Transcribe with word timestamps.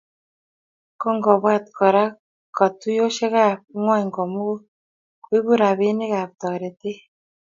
Kingobwat 0.99 1.65
Kora 1.77 2.03
ko 2.11 2.15
katuiyosiekab 2.57 3.59
ngwony 3.79 4.07
komugul 4.15 4.59
koibu 5.23 5.51
robinikab 5.61 6.31
toretet 6.41 6.99